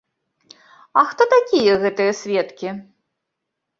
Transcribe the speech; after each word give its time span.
А 1.01 1.03
хто 1.11 1.27
такія 1.35 1.73
гэтыя 1.85 2.17
сведкі? 2.23 2.69